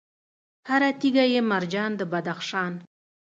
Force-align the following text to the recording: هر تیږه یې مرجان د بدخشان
هر 0.69 0.81
تیږه 0.99 1.25
یې 1.33 1.41
مرجان 1.51 1.91
د 1.99 2.01
بدخشان 2.11 2.73